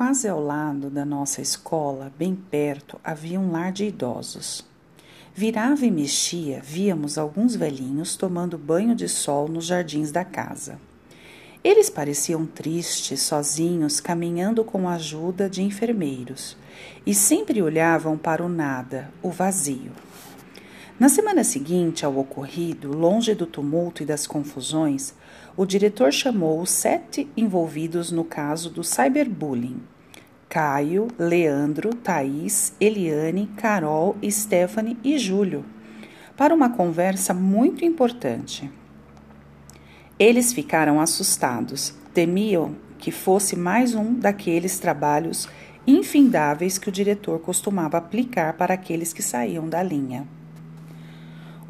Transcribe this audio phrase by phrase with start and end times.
[0.00, 4.66] Quase ao lado da nossa escola, bem perto, havia um lar de idosos.
[5.34, 10.80] Virava e mexia, víamos alguns velhinhos tomando banho de sol nos jardins da casa.
[11.62, 16.56] Eles pareciam tristes, sozinhos, caminhando com a ajuda de enfermeiros,
[17.04, 19.92] e sempre olhavam para o nada, o vazio.
[21.00, 25.14] Na semana seguinte ao ocorrido, longe do tumulto e das confusões,
[25.56, 29.80] o diretor chamou os sete envolvidos no caso do cyberbullying.
[30.46, 35.64] Caio, Leandro, Thaís, Eliane, Carol, Stephanie e Júlio,
[36.36, 38.70] para uma conversa muito importante.
[40.18, 45.48] Eles ficaram assustados, temiam que fosse mais um daqueles trabalhos
[45.86, 50.28] infindáveis que o diretor costumava aplicar para aqueles que saíam da linha.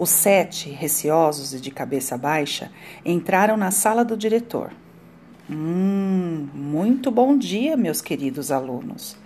[0.00, 2.70] Os sete, receosos e de cabeça baixa,
[3.04, 4.70] entraram na sala do diretor.
[5.50, 9.16] Hum, muito bom dia, meus queridos alunos.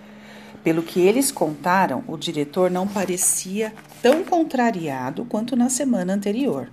[0.65, 6.71] Pelo que eles contaram, o diretor não parecia tão contrariado quanto na semana anterior.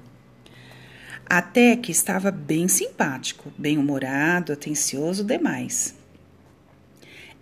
[1.29, 5.93] Até que estava bem simpático, bem-humorado, atencioso demais.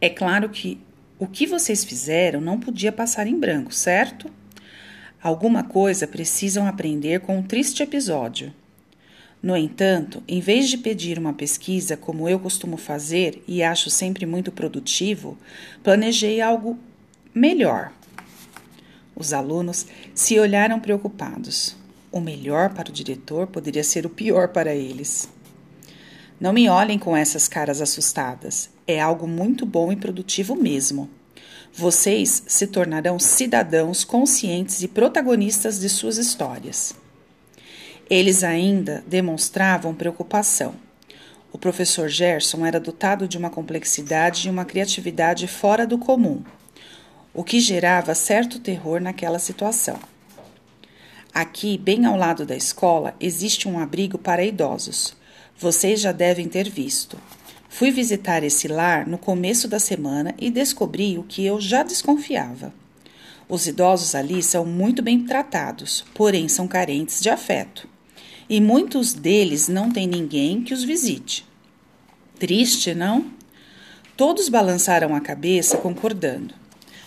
[0.02, 0.82] É claro que
[1.20, 4.28] o que vocês fizeram não podia passar em branco, certo?
[5.22, 8.54] Alguma coisa precisam aprender com um triste episódio.
[9.42, 14.26] No entanto, em vez de pedir uma pesquisa como eu costumo fazer e acho sempre
[14.26, 15.38] muito produtivo,
[15.84, 16.78] planejei algo
[17.34, 17.92] melhor.
[19.16, 21.76] Os alunos se olharam preocupados.
[22.12, 25.28] O melhor para o diretor poderia ser o pior para eles.
[26.40, 28.70] Não me olhem com essas caras assustadas.
[28.86, 31.10] É algo muito bom e produtivo mesmo.
[31.74, 36.96] Vocês se tornarão cidadãos conscientes e protagonistas de suas histórias.
[38.10, 40.76] Eles ainda demonstravam preocupação.
[41.52, 46.44] O professor Gerson era dotado de uma complexidade e uma criatividade fora do comum,
[47.34, 50.00] o que gerava certo terror naquela situação.
[51.34, 55.16] Aqui, bem ao lado da escola, existe um abrigo para idosos.
[55.56, 57.18] Vocês já devem ter visto.
[57.78, 62.74] Fui visitar esse lar no começo da semana e descobri o que eu já desconfiava.
[63.48, 67.88] Os idosos ali são muito bem tratados, porém são carentes de afeto.
[68.50, 71.46] E muitos deles não têm ninguém que os visite.
[72.40, 73.28] Triste, não?
[74.16, 76.56] Todos balançaram a cabeça, concordando.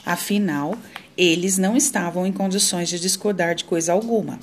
[0.07, 0.79] Afinal,
[1.17, 4.39] eles não estavam em condições de discordar de coisa alguma.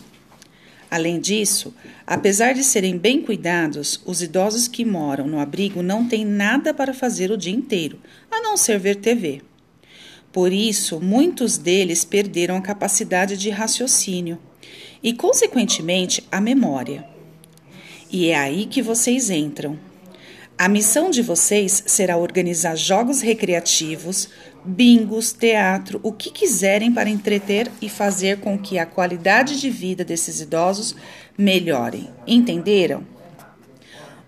[0.90, 1.74] Além disso,
[2.06, 6.94] apesar de serem bem cuidados, os idosos que moram no abrigo não têm nada para
[6.94, 8.00] fazer o dia inteiro,
[8.32, 9.42] a não ser ver TV.
[10.32, 14.40] Por isso, muitos deles perderam a capacidade de raciocínio
[15.04, 17.06] e, consequentemente, a memória.
[18.10, 19.78] E é aí que vocês entram.
[20.58, 24.30] A missão de vocês será organizar jogos recreativos,
[24.68, 30.04] bingos, teatro, o que quiserem para entreter e fazer com que a qualidade de vida
[30.04, 30.96] desses idosos
[31.38, 32.10] melhore.
[32.28, 33.04] Entenderam?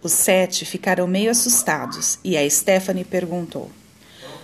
[0.02, 3.70] Os sete ficaram meio assustados e a Stephanie perguntou: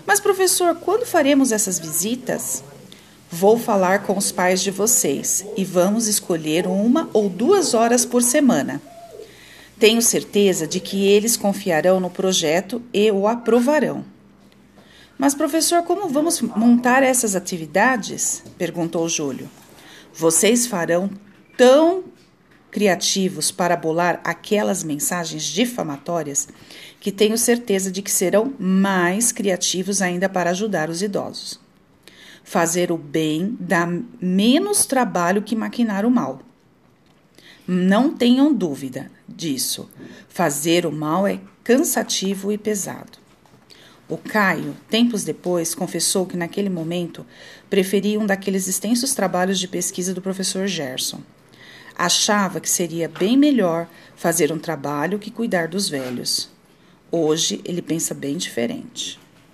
[0.06, 2.64] Mas, professor, quando faremos essas visitas?
[3.32, 8.22] Vou falar com os pais de vocês e vamos escolher uma ou duas horas por
[8.22, 8.82] semana.
[9.80, 14.15] Tenho certeza de que eles confiarão no projeto e o aprovarão.
[15.18, 18.44] Mas, professor, como vamos montar essas atividades?
[18.58, 19.50] perguntou Júlio.
[20.14, 21.10] Vocês farão
[21.58, 22.04] tão
[22.70, 26.50] criativos para bolar aquelas mensagens difamatórias
[27.00, 31.60] que tenho certeza de que serão mais criativos ainda para ajudar os idosos.
[32.44, 33.88] Fazer o bem dá
[34.22, 36.42] menos trabalho que maquinar o mal.
[37.66, 39.90] Não tenham dúvida disso.
[40.28, 43.25] Fazer o mal é cansativo e pesado.
[44.08, 47.26] O Caio, tempos depois, confessou que naquele momento
[47.70, 51.22] preferia um daqueles extensos trabalhos de pesquisa do professor Gerson.
[51.98, 56.50] Achava que seria bem melhor fazer um trabalho que cuidar dos velhos.
[57.12, 59.20] Hoje ele pensa bem diferente.